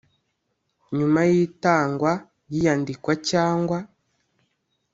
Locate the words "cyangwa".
3.29-3.77